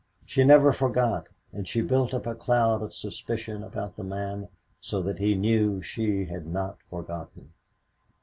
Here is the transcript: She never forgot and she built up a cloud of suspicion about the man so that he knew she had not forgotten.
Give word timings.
She 0.25 0.43
never 0.43 0.73
forgot 0.73 1.29
and 1.53 1.67
she 1.67 1.81
built 1.83 2.11
up 2.11 2.25
a 2.25 2.33
cloud 2.33 2.81
of 2.81 2.91
suspicion 2.91 3.61
about 3.63 3.95
the 3.97 4.03
man 4.03 4.47
so 4.79 4.99
that 5.03 5.19
he 5.19 5.35
knew 5.35 5.79
she 5.83 6.25
had 6.25 6.47
not 6.47 6.79
forgotten. 6.87 7.51